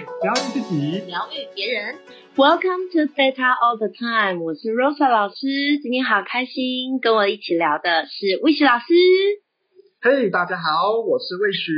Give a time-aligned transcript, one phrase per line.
[0.00, 1.96] 疗愈自己，疗愈别人。
[2.36, 5.78] Welcome to Theta All the Time，我是 Rosa 老师。
[5.82, 8.84] 今天好开心，跟我一起聊的是魏许老师。
[10.00, 11.72] 嘿，大家好，我是魏许。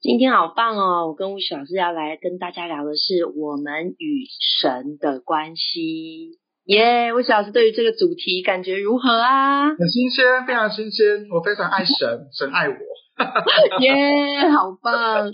[0.00, 1.08] 今天好棒哦！
[1.08, 4.26] 我跟魏许老师要来跟大家聊的是我们与
[4.60, 6.38] 神的关系。
[6.64, 9.68] 耶，魏许老师对于这个主题感觉如何啊？
[9.70, 11.26] 很新鲜，非常新鲜。
[11.30, 12.74] 我非常爱神，神爱我。
[13.80, 15.32] 耶，好棒！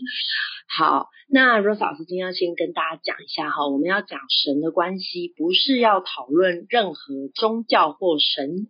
[0.74, 8.68] 好，那 Rose 老师今天要先跟大家讲一下哈，我们要讲神的关系，不是要讨论任何宗教或神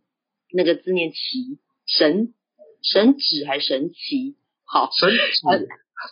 [0.52, 2.34] 那个字念奇神
[2.82, 4.34] 神指还是神奇？
[4.64, 5.16] 好，神指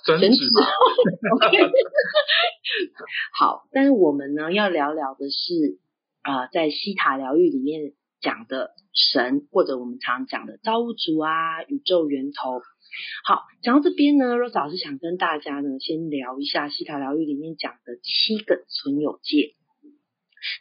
[0.07, 0.45] 神指。
[3.37, 5.81] 好，但是我们呢要聊聊的是
[6.23, 12.63] 啊，在西塔疗愈里面讲的神，或者我们常讲的造物主啊，宇宙源头。
[13.25, 19.55] 好，讲到这边呢，Rose 老师想跟大家呢先聊一下西塔疗愈里面讲的七个存有界，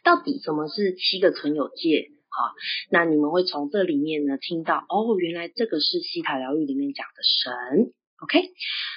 [0.04, 2.10] 到底什么是七个存有界？
[2.28, 2.54] 好，
[2.90, 7.92] 那你们会从这里面呢听到，哦，原来这个是西塔疗愈里面讲的神。
[8.22, 8.50] OK，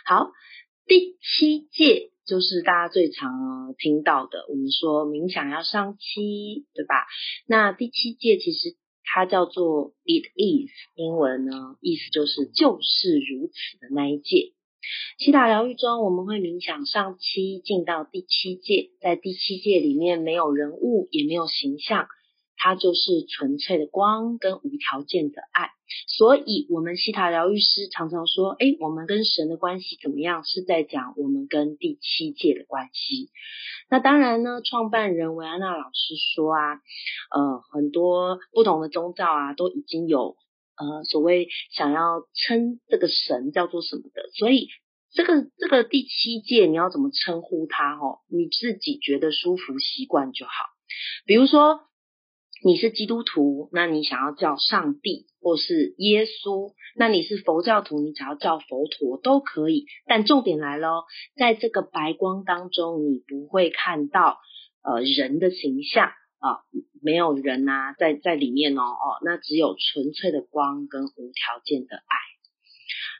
[0.05, 0.31] 好，
[0.85, 7.05] 第七界就是大家最常听到的，我们说冥想要上七，对吧？
[7.47, 8.75] 那第七界其实。
[9.03, 14.53] 它叫做 It is，英文呢意思就是就是如此的那一届。
[15.17, 22.07] 七大疗愈中，我们会冥想上七，进到第七届，在第七届里面没有人物，也没有形象。
[22.63, 25.71] 它就是纯粹的光跟无条件的爱，
[26.07, 30.45] 所以，我们西塔疗愈师常常说，哎，我们跟神的关系怎么样？
[30.45, 33.31] 是在讲我们跟第七界的关系。
[33.89, 36.75] 那当然呢，创办人维安娜老师说啊，
[37.35, 40.37] 呃，很多不同的宗教啊，都已经有
[40.77, 44.69] 呃所谓想要称这个神叫做什么的，所以
[45.11, 47.93] 这个这个第七界你要怎么称呼它？
[47.95, 50.51] 哦，你自己觉得舒服习惯就好，
[51.25, 51.81] 比如说。
[52.65, 59.85] 你是基督徒，那你想要叫上帝或是耶稣；那你是佛教徒，你想要叫佛陀都可以。
[60.05, 61.03] 但重点来喽，
[61.35, 64.37] 在这个白光当中，你不会看到
[64.81, 66.07] 呃人的形象
[66.39, 66.63] 啊，
[67.01, 72.15] 没有人啊在在里面哦哦，那只有纯粹的光跟无条件的爱。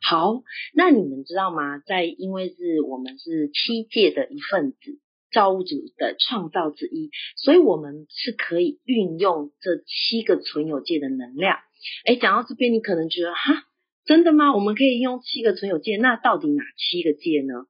[0.10, 0.42] 好，
[0.74, 1.80] 那你们知道吗？
[1.80, 5.00] 在因为是我们是七界的一份子。
[5.34, 11.60] 造物主的创造之一，所以我们是可以运用这七个存有界的能量。
[12.06, 13.66] 哎，讲到这边，你可能觉得哈，
[14.06, 14.54] 真的吗？
[14.54, 15.98] 我们可以用七个存有界？
[15.98, 17.66] 那到底哪七个界呢？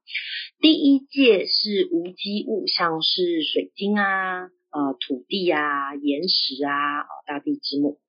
[0.59, 7.99] 第一界是无机物，像是水晶啊、呃土地啊、岩石啊、哦大地之母。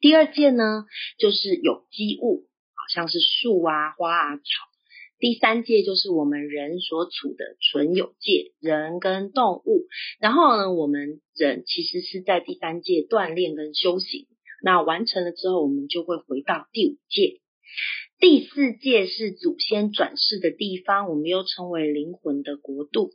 [0.00, 0.86] 第二界呢，
[1.18, 4.71] 就是有机物，好像是树啊、花啊、草。
[5.22, 9.86] 第三界就是我们人所处的存有界，人跟动物。
[10.18, 14.26] 然后呢，我们人其实是在第三界锻炼跟修行。
[14.64, 17.38] 那完成了之后，我们就会回到第五界。
[18.18, 23.12] 第四界是祖先转世的地方，我们又称为灵魂的国度。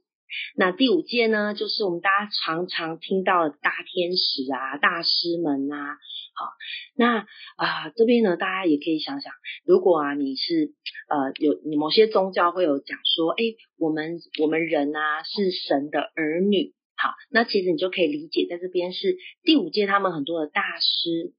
[0.56, 5.98] 那第五界呢，就是我们大家常常听到的大天使啊、大师们啊。
[6.36, 6.52] 好，
[6.96, 7.20] 那
[7.56, 9.34] 啊这边呢，大家也可以想想，
[9.66, 10.74] 如果啊你是
[11.10, 13.44] 呃有某些宗教会有讲说，哎，
[13.78, 16.74] 我们我们人啊是神的儿女。
[16.96, 21.34] 好，那其实你就可以理解，在这边是第五届，他们很多的大师。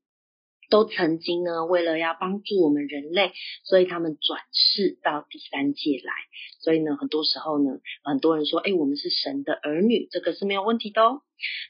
[0.68, 3.32] 都曾经呢，为了要帮助我们人类，
[3.64, 6.12] 所以他们转世到第三界来。
[6.60, 11.22] 所以呢，很多时候呢，很多人说，哎，我们是神的儿女，这个是没有问题的哦。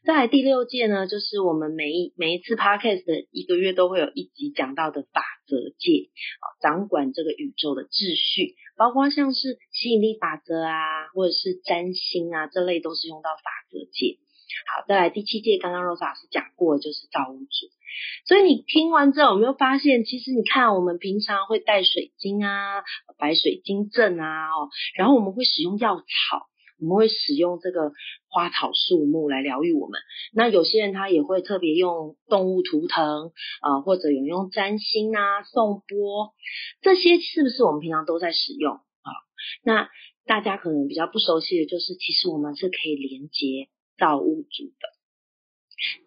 [0.04, 6.08] 再来第六界呢，就是我们每一每一次 podcast 的一个月都会有一集讲到的法则界，
[6.40, 14.18] 啊，掌管这个宇宙的秩序，包括像是吸引力法则啊，或者是占星啊，这类都是用到法则界。
[14.66, 17.68] 好，再来第七届，刚刚 Rose 老师讲过，就是造物主。
[18.26, 22.82] 所以你听完之后，有没有发现，其实你看，我们平常会带水晶啊，
[23.18, 26.04] 白水晶阵啊，哦，然后我们会使用药草，
[26.80, 27.92] 我们会使用这个
[28.28, 30.00] 花草树木来疗愈我们。
[30.32, 36.34] 那有些人他也会特别用动物图腾啊，或者有用占星啊、颂钵，
[36.82, 39.10] 这些是不是我们平常都在使用啊？
[39.64, 39.88] 那
[40.26, 43.68] 大家可能比较不熟悉的就是，其实我们是可以连接。
[43.98, 44.88] 造物主的，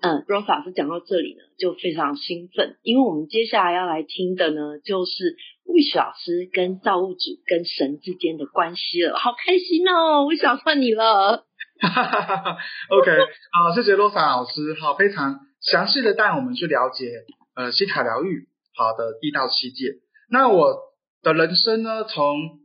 [0.01, 5.35] 嗯，Rose 老师讲到这里呢，就非常兴奋，因为我们接下来要来听的呢，就是
[5.65, 11.45] Wish 老师跟造物主跟神之间的关系了，好开心哦！Wish 老师你了，
[11.81, 12.57] 哈哈哈哈哈。
[12.89, 13.11] OK，
[13.51, 17.11] 好，谢谢 Rose 老师，好，非常详细的带我们去了解
[17.55, 19.95] 呃西塔疗愈，好的一到七界。
[20.29, 20.77] 那我
[21.21, 22.60] 的人生呢，从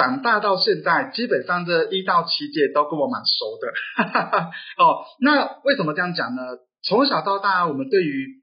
[0.00, 3.68] 长大到现在，基本上这一到七届都跟我蛮熟的。
[4.82, 6.42] 哦，那为什么这样讲呢？
[6.82, 8.40] 从小到大，我们对于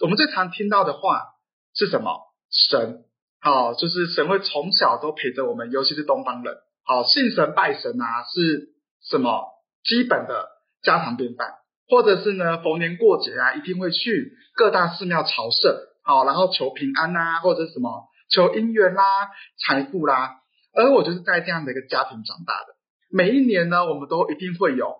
[0.00, 1.26] 我们最常听到的话
[1.72, 2.18] 是什么？
[2.50, 3.04] 神，
[3.40, 8.70] 好，就是神会从小都陪着我们，尤其是东方人，好，信神拜神啊，是
[9.08, 9.44] 什么
[9.84, 10.48] 基本的
[10.82, 11.54] 家常便饭，
[11.88, 19.04] 或者是呢，逢年过节啊，一定会去各大寺庙朝圣，好，然后求平安呐，或者什么求姻缘啦、
[19.64, 20.40] 财富啦。
[20.74, 22.74] 而我就是在这样的一个家庭长大的，
[23.10, 24.96] 每一年呢，我们都一定会有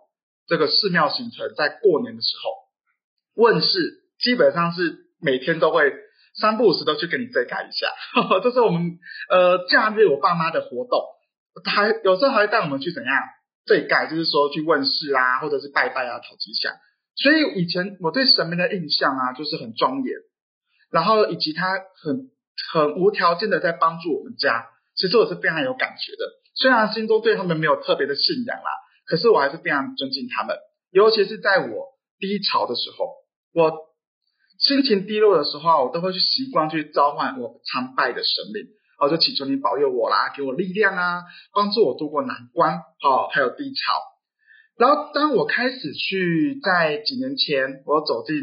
[0.46, 5.92] 这个寺庙行程，在过年的时候问世，基本上是每天都会
[6.40, 7.92] 三不五时都去跟你再盖一下，
[8.42, 8.98] 这是我们
[9.30, 11.04] 呃假日我爸妈的活动，
[11.64, 13.14] 还有时候还会带我们去怎样
[13.66, 16.72] 对盖，就是说去问世啊，或者是拜拜啊，讨吉祥。
[17.14, 20.14] 所以以前我对神明的印象啊，就是很庄严，
[20.90, 22.30] 然后以及他很
[22.72, 24.66] 很无条件的在帮助我们家。
[24.98, 26.24] 其实我是非常有感觉的，
[26.54, 28.70] 虽然心中对他们没有特别的信仰啦，
[29.06, 30.56] 可是我还是非常尊敬他们。
[30.90, 31.86] 尤其是在我
[32.18, 33.14] 低潮的时候，
[33.54, 33.72] 我
[34.58, 38.66] 心情低落的时候，我都会去习惯去召唤我常拜的神明，
[39.00, 41.22] 我就祈求你保佑我啦，给我力量啊，
[41.54, 44.02] 帮助我度过难关，哦，还有低潮。
[44.76, 48.34] 然后当我开始去在几年前我走进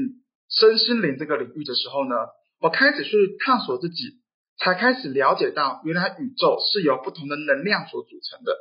[0.49, 2.15] 身心灵这个领域的时候呢，
[2.61, 4.23] 我开始去探索自己。
[4.57, 8.55] 才开始了解到，原来宇宙是由不同的能量所组成的。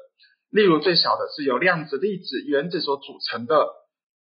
[0.51, 3.67] 例如，最小的是由量子、粒子、原子所组成的，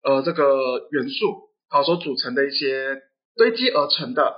[0.04, 3.02] 呃，这个元素好所组成的一些
[3.36, 4.34] 堆积而成的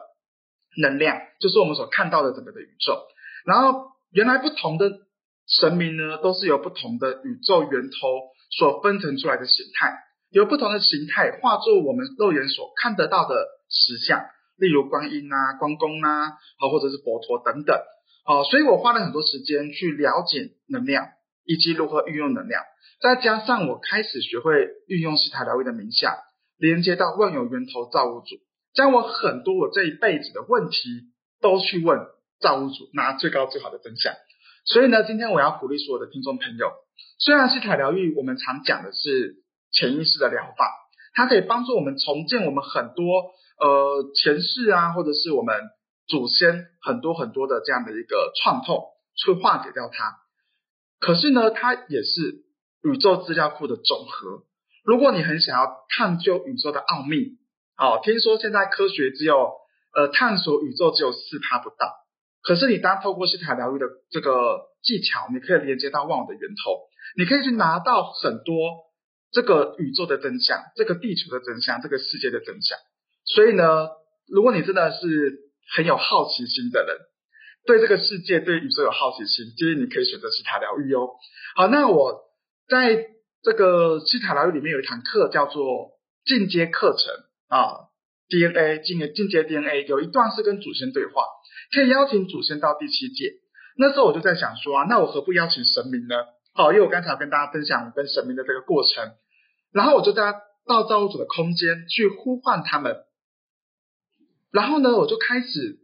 [0.77, 3.01] 能量，就是我们所看到的整个的宇宙。
[3.45, 4.91] 然后，原来不同的
[5.47, 7.97] 神明呢，都是由不同的宇宙源头
[8.49, 9.93] 所分成出来的形态，
[10.31, 13.35] 由不同的形态化作我们肉眼所看得到的
[13.69, 14.25] 实像。
[14.57, 17.75] 例如观音啊、关公啊，好或者是佛陀等等，
[18.24, 21.07] 好，所以我花了很多时间去了解能量
[21.44, 22.63] 以及如何运用能量，
[23.02, 26.13] 再加上我开始学会运用西塔疗愈的冥想，
[26.57, 28.38] 连接到万有源头造物主，
[28.74, 31.12] 将我很多我这一辈子的问题
[31.42, 32.00] 都去问
[32.40, 34.13] 造物主，拿最高最好的真相。
[34.66, 36.72] 所以呢，今天我要鼓励所有的听众朋友，
[37.19, 40.74] 虽然西塔疗愈我们常讲的是潜意识的疗法，
[41.15, 43.31] 它可以帮助我们重建我们很多。
[43.57, 45.56] 呃，前世啊，或者是我们
[46.07, 48.83] 祖先很多很多的这样的一个创痛，
[49.15, 50.17] 去化解掉它。
[51.00, 52.44] 可是呢，它也是
[52.83, 54.44] 宇宙资料库的总和。
[54.83, 57.38] 如果你很想要探究宇宙的奥秘，
[57.77, 59.53] 哦，听说现在科学只有
[59.95, 61.94] 呃探索宇宙只有四趴不到。
[62.44, 66.81] 可是你当透过西塔疗愈的这个技巧，你可以连接到万物的源头，
[67.18, 68.53] 你可以去拿到很多
[69.31, 72.77] 这个宇宙的真相，这个地球的真相，这个世界的真相。
[73.25, 73.89] 所以呢，
[74.27, 75.39] 如果你真的是
[75.75, 76.98] 很有好奇心的人，
[77.66, 81.10] 对这个世界、对宇宙有好奇心，建议你可以选择西塔疗愈哦。
[81.56, 82.22] 好，那我
[82.69, 83.07] 在
[83.44, 85.92] 这个西塔疗愈里面有一堂课叫做
[86.24, 87.13] 进阶课程
[87.50, 87.89] 啊
[88.30, 91.24] ，DNA 进进阶 DNA，有一段是跟祖先对话，
[91.74, 93.33] 可以邀请祖先到第七界。
[93.78, 96.16] 那时候我就在想说啊，那我何不邀请神明呢？
[96.57, 99.12] 好，因为我刚才跟大家分享跟神明的这个过程，
[99.74, 100.34] 然后我就在
[100.66, 103.04] 到造物主的空间去呼唤他们。
[104.52, 105.80] 然后呢，我就开始，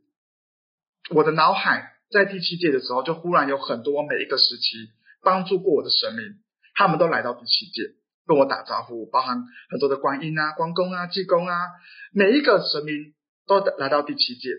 [1.10, 4.90] 我的脑海在第七届的时候，就忽然有很多每一个时期
[5.22, 6.40] 帮助过我的神明，
[6.74, 11.68] 他们都来到第七届跟我打招呼，包含很多的观音啊、关公啊、济公啊，
[12.14, 13.14] 每一个神明
[13.46, 14.52] 都来到第七届，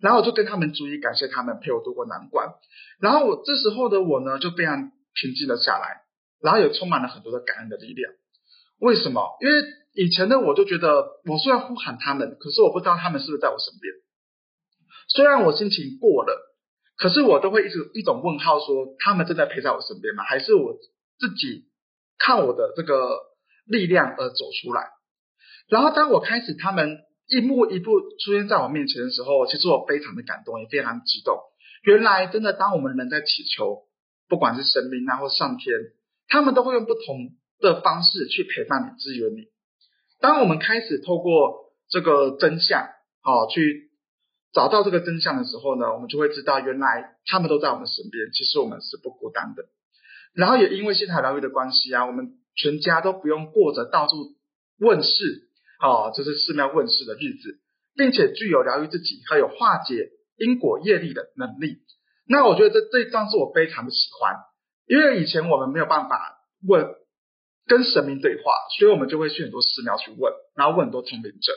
[0.00, 2.48] 然后我就跟他们逐一感谢他们陪我度过难关，
[2.98, 6.02] 然后我这时候的我呢，就非常平静了下来，
[6.40, 8.12] 然后也充满了很多的感恩的力量。
[8.78, 9.36] 为什么？
[9.40, 9.54] 因为
[9.94, 13.92] 以前呢我就觉得，我虽然呼喊他们，可是我不知道他们是不是在我身边。
[15.08, 16.56] 虽然我心情过了，
[16.96, 20.24] 可是我都会一直一种问号，说他们正在陪在我身边吗？
[20.24, 20.74] 还是我
[21.18, 21.66] 自己
[22.18, 23.20] 看我的这个
[23.66, 24.88] 力量而走出来？
[25.68, 31.38] 然后当我开始他们一步一步出现在我面前的时候，其实我非常的感动，也非常激动。
[31.82, 33.82] 原来真的，当我们人在祈求，
[34.32, 35.76] 不管是神明啊或上天，
[36.26, 39.48] 他们都会用不同的方式去陪伴你、支援你。
[40.22, 42.88] 当我们开始透过这个真相，
[43.20, 43.90] 好去
[44.50, 49.66] 找到这个真相的时候呢，我们就会知道，原来他们都在我们身边，其实我们是不孤单的。
[50.32, 54.14] 然后也因为西塔疗愈的关系啊，我们全家都不用过着到处
[54.78, 57.60] 问世，哦，就是寺庙问世的日子，
[57.94, 60.08] 并且具有疗愈自己还有化解
[60.38, 61.82] 因果业力的能力。
[62.26, 64.36] 那我觉得这这一段是我非常的喜欢，
[64.86, 66.94] 因为以前我们没有办法问。
[67.64, 71.52] 跟神明对话，所以我们就会去很多寺庙去问，然后问很多通灵者、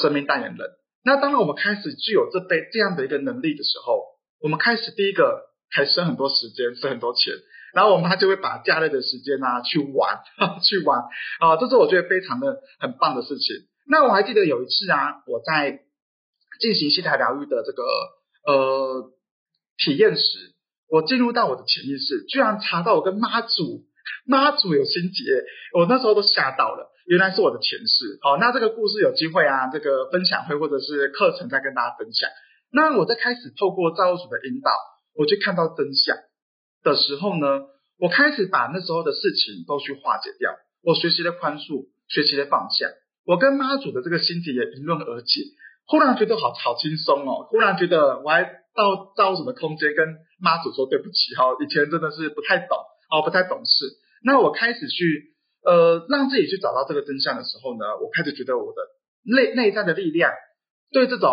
[0.00, 0.70] 神明代言人。
[1.04, 4.00] 那当然，我们开始具有这辈这样的一个能力的时候，
[4.40, 7.34] 我们开始第一个还省很多时间，省很多钱。
[7.74, 10.20] 然后我妈就会把假日的时间啊去玩，
[10.62, 11.00] 去玩
[11.40, 13.56] 啊，这是我觉得非常的很棒的事情。
[13.88, 15.80] 那我还记得有一次啊，我在
[16.60, 17.82] 进行西塔疗愈的这个
[18.46, 19.10] 呃
[19.80, 20.54] 体验时，
[20.88, 23.84] 我进入到我的潜意识，居然查到我跟妈祖
[24.26, 25.24] 妈祖有心结，
[25.74, 28.18] 我那时候都吓到了，原来是我的前世。
[28.22, 32.28] 好，那这个故事有机会啊，这个分享会或者是课程再跟大家分享。
[32.72, 34.70] 那我在开始透过造物主的引导，
[35.16, 36.16] 我去看到真相
[36.82, 37.46] 的时候呢，
[37.98, 42.86] 我开始把那时候的事情都去化解掉，我学习了宽恕，学习了放下，
[43.24, 45.42] 我跟妈祖的这个心结也迎刃而解。
[45.86, 52.78] 忽然觉得好好轻松哦，忽然觉得我还到造什么空间跟妈祖说对不起哈，以前真的是不太懂
[53.12, 53.84] 哦，不太懂事。
[54.24, 58.80] 那我开始去呃让自己去找到这个真相的时候呢，我开始觉得我的
[59.22, 60.32] 内内在的力量
[60.90, 61.28] 对这种。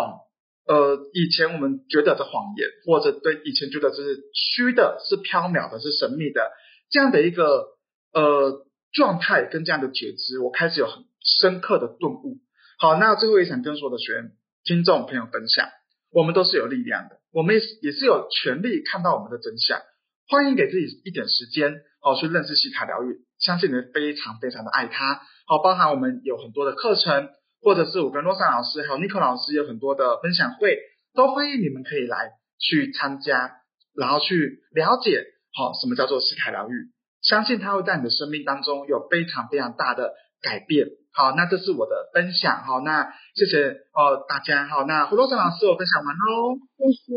[0.68, 6.42] 呃，以前我们觉得的谎言，或者对以前觉得是虚的、是缥缈的、是神秘的
[6.90, 7.68] 这样的一个
[8.12, 11.04] 呃状态跟这样的觉知，我开始有很
[11.40, 12.36] 深刻的顿悟。
[12.78, 15.70] 好，那最后也想跟所有的学员、听众朋友分享，
[16.12, 19.80] 我们都是有力量的，我们也也是有权利看到我们的真相。
[20.28, 25.20] 欢迎给自己一点时间，好去认识西塔疗愈，相信你会非常非常的爱它。
[25.46, 27.30] 好，包含我们有很多的课程。
[27.60, 30.78] 或者是我跟洛桑老师还有尼克老师有很多的分享会，
[31.12, 33.50] 都欢迎你们可以来去参加，
[33.96, 36.72] 然后去了解好什么叫做西塔疗愈，
[37.20, 40.86] 相信它会在你的生命当中有非常非常大的改变。
[41.18, 42.62] 好，那这是我的分享。
[42.62, 44.68] 好，那谢谢哦大家。
[44.68, 47.10] 好，那胡洛桑老师我分享完喽，谢谢，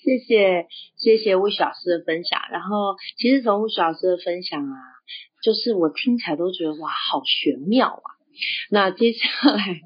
[0.00, 0.66] 谢谢
[0.96, 2.40] 谢谢魏老师的分享。
[2.50, 4.76] 然后其实从魏老师的分享啊。
[5.40, 8.08] 就是我听起来都觉得哇，好玄妙啊！
[8.72, 9.80] 那接下来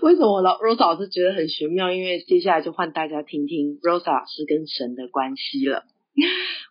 [0.00, 1.90] 为什么老 Rose 老师觉得很玄妙？
[1.90, 5.82] 因为接下来就换大家听听 Rose 老师跟神的关系了。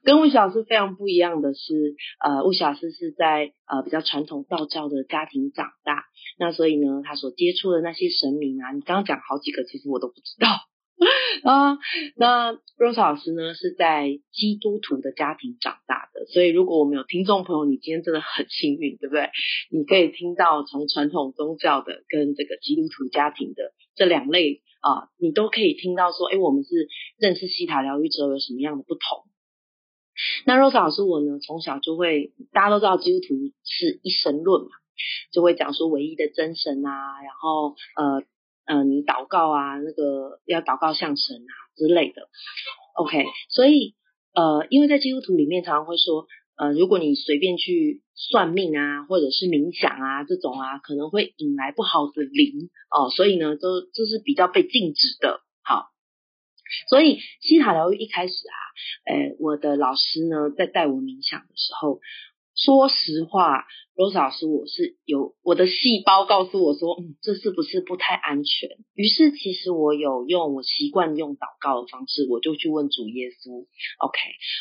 [0.05, 6.05] 跟魏老师非常不一样的是，呃，魏老师是在呃比较传统道教的家庭长大，
[6.37, 10.47] 那所以呢，他所接触的那些神明啊，你刚刚讲好几个，其实我都不知道。
[11.43, 11.77] 啊，
[12.15, 19.29] 那 Rose 老师呢是在基督徒的家庭长大的，所以如果我们有听众朋友，你今天真的很幸运，对不对？
[19.71, 29.25] 你可以听到从传统宗教的跟这个基督徒家庭的这两类啊，你都可以听到说，哎，我们是认识西塔疗愈之后有什么样的不同？
[30.45, 34.69] 那 Rose 老师我呢，从小就会，大家都知道基督徒是一神论嘛，
[35.31, 38.23] 就会讲说唯一的真神啊，然后呃。
[38.67, 42.29] 嗯，你祷告啊，那个要祷告向神啊之类的
[42.95, 43.23] ，OK。
[43.47, 43.93] 所以
[44.33, 46.25] 呃，因为在基督徒里面常常会说，
[46.57, 55.41] 呃，如果你随便去算命啊，或者是冥想啊这种啊，可能会引来不好的灵哦，所以呢，都这是比较被禁止的。
[56.89, 58.57] 所以西塔疗愈一开始啊，
[59.05, 61.99] 呃，我的老师呢在带我冥想的时候。
[62.57, 68.69] 说实话，罗老师，我是有我的细胞告诉我说，嗯，这是不是不太安全？
[68.93, 73.67] 于是，其实我有用我习惯用祷告的方式，我就去问主耶稣
[73.99, 74.17] ，OK，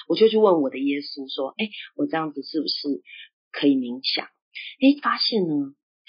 [0.08, 3.00] 我就去问我的耶稣说，哎，我这样子是不是
[3.52, 4.26] 可以冥想？
[4.26, 5.54] 哎，发现呢，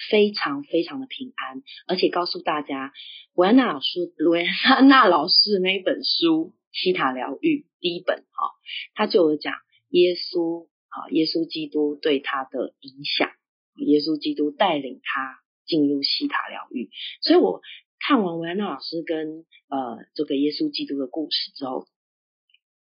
[0.09, 2.93] 非常非常的平安，而且告诉大家，
[3.33, 8.51] 维安娜老师，维安娜老师那一本书《西塔疗愈》第一本，哈，
[8.93, 9.53] 他就有讲
[9.89, 10.67] 耶稣。
[10.95, 13.29] 啊，耶稣基督对他的影响，
[13.75, 16.89] 耶稣基督带领他进入西塔疗愈。
[17.19, 17.61] 所以我
[17.99, 21.85] 看完维安娜老师跟呃这个耶稣基督的故事之后，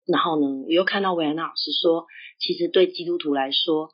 [0.06, 2.06] 然后呢，我又看到维安娜老师说，
[2.40, 3.92] 其实对基督徒来说，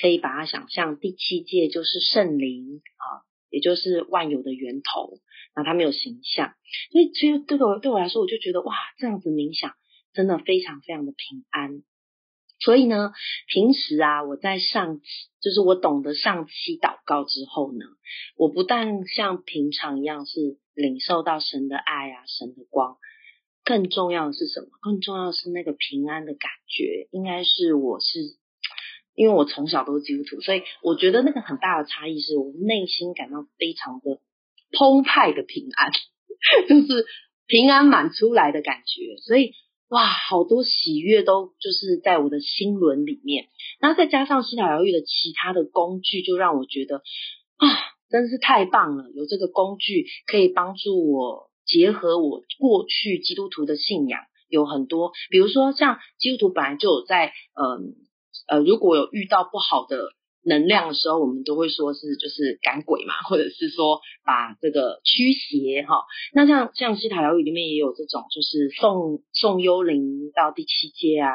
[0.00, 5.20] 可以把它想象第七界就是圣灵啊，也就是万有的源头。
[5.58, 6.54] 那它没有形象，
[6.92, 9.72] 所以其实对我对我来说，我就觉得哇，这样子冥想
[10.12, 11.82] 真的非常非常的平安。
[12.58, 13.12] 所以呢，
[13.48, 15.00] 平时啊，我在上
[15.40, 17.86] 就是我懂得上期祷告之后呢，
[18.36, 22.98] 我不但像平常一样是领受到神的爱啊，神的光，
[23.64, 24.68] 更重要的是什么？
[24.82, 28.36] 更重要的是那个平安的感觉，应该是我是
[29.16, 34.20] 因为我从小都是基督徒，所以我觉得那个很大的差异是我内心感到非常的
[34.70, 35.90] 澎湃的平安，
[36.68, 37.06] 就是
[37.46, 39.52] 平安满出来的感觉，所以。
[39.88, 43.46] 哇，好多喜悦都就是在我的心轮里面，
[43.78, 47.68] 然后再加上西塔疗愈的其他的工具，就让我觉得啊，
[48.10, 49.12] 真是太棒了！
[49.14, 57.94] 有这个工具可以帮助我结合我过去基督徒的信仰，有很多，比如说像基督徒本来就有在，嗯，
[58.46, 59.98] 呃如果有遇到不好的
[60.42, 66.04] 能量的时候，我们都会说是就是赶鬼嘛，或者是说把这个驱邪哈。
[66.32, 71.32] 那像像西塔疗愈里面也有这种，就是送送幽灵到第七阶啊。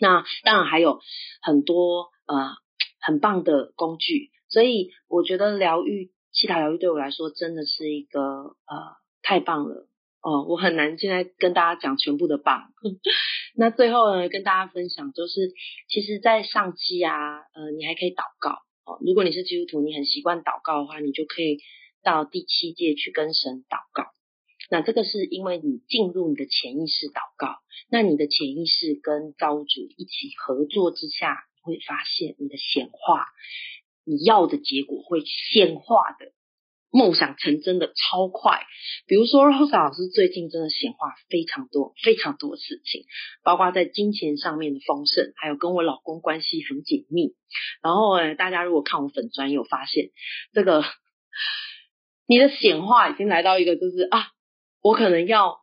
[0.00, 1.00] 那当然还有
[1.42, 2.52] 很多呃
[3.00, 9.88] 很棒的工具，所以我觉得疗愈西塔疗愈对我来说真的是一个呃太棒了。
[10.26, 12.72] 哦，我很难现在跟大家讲全部的棒。
[13.54, 15.52] 那最后呢，跟大家分享就是，
[15.88, 18.98] 其实，在上期啊，呃，你还可以祷告哦。
[19.06, 21.60] 如果你是基督徒，你很习惯祷告的话，你就可以
[22.02, 24.10] 到第七届去跟神祷告。
[24.68, 33.28] 那这个是因为你进入你的潜意识祷告，那你的潜意识跟造物主一起合作之下，会发现你的显化，
[34.04, 36.32] 你要的结果会显化的。
[36.96, 38.62] 梦想成真的超快，
[39.06, 43.04] 比如说 Rose 老师最近真的显化非常多非常多的事情，
[43.44, 47.34] 包括在金钱上面的丰盛，还有跟我老公关系很紧密。
[47.82, 50.08] 然后诶，大家如果看我粉专有发现，
[50.54, 50.84] 这个
[52.26, 54.28] 你的显化已经来到一个就是啊，
[54.80, 55.58] 我可能要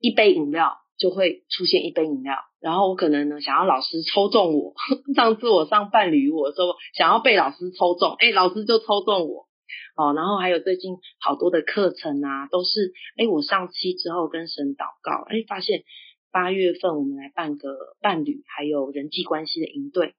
[0.00, 4.74] 一杯饮料就会出现一杯饮料，然后我可能呢想要老师抽中我，
[5.14, 9.46] 上次我上伴侣我说想要被老师抽中，哎，老师就抽中我。
[9.96, 15.84] 哦，然后还有最近好多的课程啊，都是哎，我上期之后跟神祷告，哎，发现
[16.30, 17.68] 八月份我们来办个
[18.00, 20.14] 伴侣还有人际关系的营队，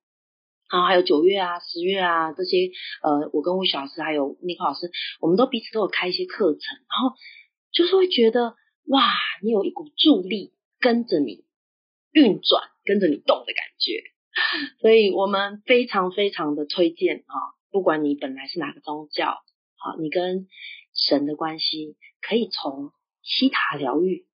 [0.71, 7.15] 然后还有九月啊、十月啊这些，呃，我跟魏小老师还有尼克老师，我们都彼此都有开一些课程，然后
[7.71, 8.55] 就是会觉得
[8.87, 9.01] 哇，
[9.41, 11.45] 你有一股助力跟着你
[12.11, 14.03] 运转，跟着你动的感觉，
[14.81, 17.33] 所以我们非常非常的推荐啊，
[17.73, 19.33] 不管你本来是哪个宗教。
[19.77, 20.47] 好，你跟
[20.93, 22.91] 神的关系可以从
[23.23, 24.27] 西塔疗愈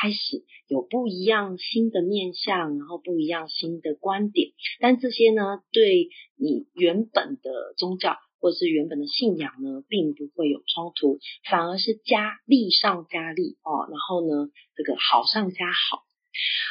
[0.00, 4.52] 开始有不一样新的面向，然后不一样新的观点。
[4.78, 11.18] 但这些呢，对你原本的宗教或者是原本的信仰呢，并不会有冲突，
[11.50, 13.88] 反而是加力上加力哦。
[13.90, 16.04] 然后呢，这个好上加好。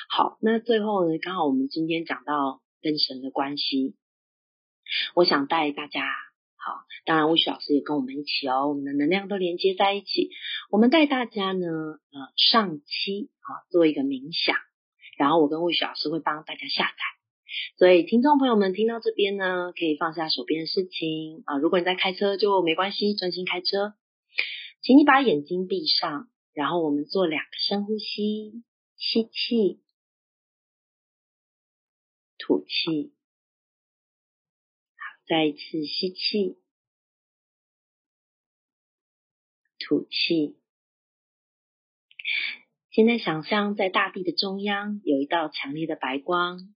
[0.10, 3.96] 好，那最后呢，刚好我们今天讲到跟神的关系，
[5.14, 6.02] 我想带大家。
[6.56, 10.32] 好，当然魏旭老师也跟我们一起哦，我们的能量都连接在一起。
[10.72, 14.56] 我们带大家呢，呃，上期啊做一个冥想，
[15.18, 16.96] 然后我跟魏旭老师会帮大家下载。
[17.78, 21.58] 所以听众朋友们听到这边呢，可以放下手边的事情啊。
[21.58, 23.94] 如果你在开车就没关系，专心开车。
[24.82, 28.64] 请你把眼睛闭上，然后我们做两个深呼吸，
[28.96, 29.82] 吸气，
[32.38, 33.14] 吐气。
[35.26, 36.58] 再一次吸气，
[39.80, 40.58] 吐气。
[42.92, 46.76] 现在想象在大地的中央有一道强烈的白光，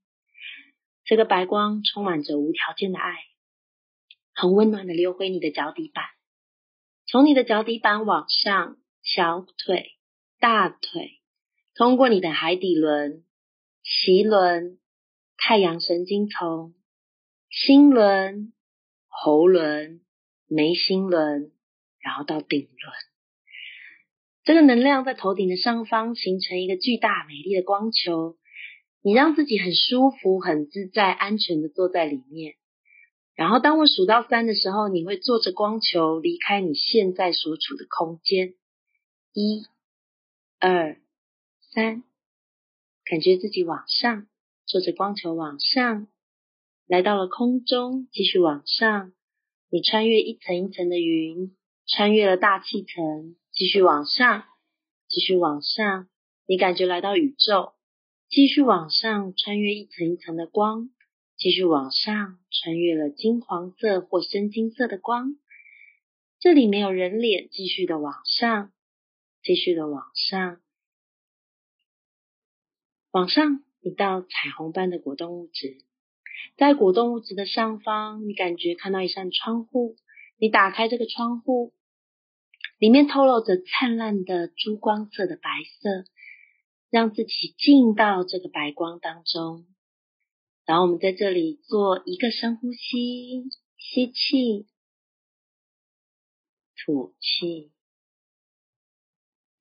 [1.04, 3.18] 这个白光充满着无条件的爱，
[4.34, 6.06] 很温暖的流回你的脚底板，
[7.06, 9.98] 从你的脚底板往上，小腿、
[10.40, 11.22] 大腿，
[11.76, 13.26] 通过你的海底轮、
[13.84, 14.80] 脐轮、
[15.36, 16.74] 太阳神经丛。
[17.60, 18.54] 心轮、
[19.08, 20.02] 喉轮、
[20.46, 21.52] 眉心轮，
[22.00, 22.94] 然后到顶轮，
[24.44, 28.38] 这个能量在头顶的上方形成一个巨大美丽的光球。
[29.02, 32.54] 你让自己很舒服、很自在、安全的坐在里面。
[33.34, 38.54] 然后当我数到三的时候，你会坐着光球离开你现在所处的空间。
[39.34, 39.66] 一、
[40.60, 41.02] 二、
[41.74, 42.04] 三，
[43.04, 44.28] 感觉自己往上，
[44.68, 46.08] 坐着光球往上。
[46.88, 49.12] 来到了空中，继续往上。
[49.70, 51.54] 你穿越一层一层的云，
[51.86, 54.46] 穿越了大气层，继续往上，
[55.10, 56.08] 继续往上。
[56.46, 57.74] 你感觉来到宇宙，
[58.30, 60.90] 继续往上，穿越一层一层的光，
[61.36, 65.36] 继续往上，穿越了金黄色或深金色的光。
[66.40, 68.72] 这里没有人脸，继续的往上，
[69.44, 70.62] 继续的往上，
[73.12, 75.87] 往上，你到彩虹般的果冻物质。
[76.58, 79.96] 在果冻屋子的上方，你感觉看到一扇窗户。
[80.40, 81.74] 你打开这个窗户，
[82.78, 85.50] 里面透露着灿烂的珠光色的白
[85.82, 86.06] 色，
[86.92, 89.66] 让自己进到这个白光当中。
[90.64, 94.68] 然后我们在这里做一个深呼吸，吸气，
[96.86, 97.72] 吐气，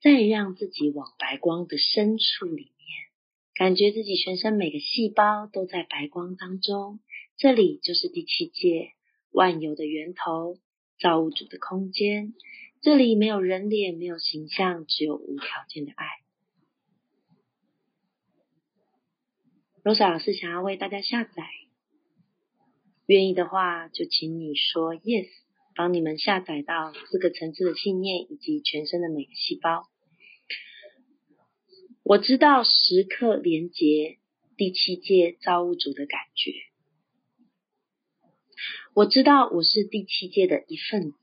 [0.02, 2.75] 再让自己往白光的深处里。
[3.56, 7.00] 感觉自己全身每个细胞都在白光当中，
[7.38, 8.90] 这里就是第七界
[9.30, 10.58] 万有的源头，
[11.00, 12.34] 造物主的空间。
[12.82, 16.06] 这里没有人脸，没有形象，只有无条件的爱。
[19.82, 21.42] 罗莎老师想要为大家下载
[23.06, 25.28] 愿意的话，就请你说 yes，
[25.74, 29.88] 帮你们下载到四个层次的信念以及全身的每个细胞。
[32.08, 34.18] 我知道时刻连接
[34.56, 36.52] 第七届造物主的感觉。
[38.94, 41.16] 我知道我是第七届的一份子，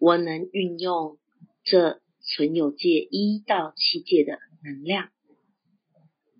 [0.00, 1.18] 我能运用
[1.62, 5.10] 这存有界一到七界的能量。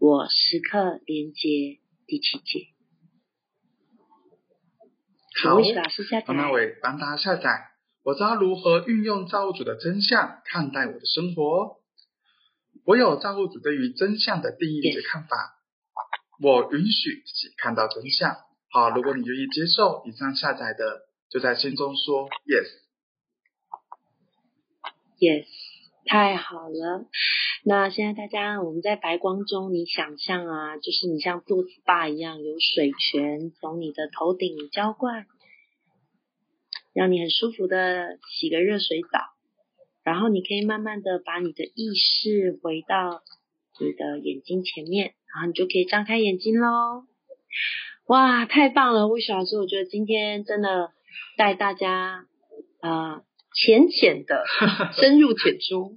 [0.01, 1.79] 我时刻连接
[2.09, 2.67] 第七界。
[5.41, 6.27] 好，老师下载。
[6.27, 7.71] 王大伟帮大家下载。
[8.03, 11.84] 我知道如何运用造物主的真相看待我的生活。
[12.85, 15.59] 我有造物主对于真相的定义与看法。
[16.43, 18.37] 我允许自己看到真相。
[18.71, 22.67] 好，如果你愿意接受以上下载的，就在心中说 yes。
[25.19, 25.47] yes，
[26.05, 27.07] 太好了。
[27.65, 35.27] 那现在大家，我们在白光中，你想象啊，就是你像做 SPA 一样，有水泉从你的头顶浇灌，
[36.93, 39.34] 让你很舒服的洗个热水澡。
[40.05, 43.23] 然后你可以慢慢的把你的意识回到
[43.81, 47.05] 你的眼睛前面，然后你就可以张开眼睛喽。
[48.07, 50.93] 哇，太棒了，魏老师，我觉得今天真的
[51.39, 52.27] 带大家
[52.81, 53.23] 啊
[53.55, 54.45] 浅浅的
[55.01, 55.97] 深入浅出，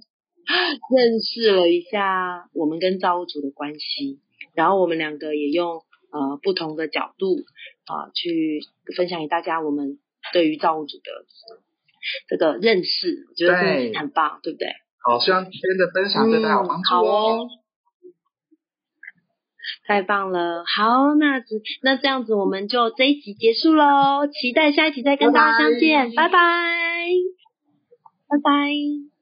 [0.96, 4.20] 认识了一下我们跟造物主的关系，
[4.54, 7.36] 然后我们两个也用呃不同的角度
[7.84, 8.62] 啊去
[8.96, 9.98] 分享给大家我们
[10.32, 11.26] 对于造物主的。
[12.28, 13.54] 这个认识，我觉得
[13.98, 14.68] 很棒，对不对？
[15.02, 17.48] 好，希望今天的分享对大家有帮助哦。
[19.86, 24.26] 太棒了，好，那只那这样子，我们就这一集结束喽。
[24.26, 26.38] 期待下一集再跟大家相见，拜拜，
[28.28, 29.17] 拜拜。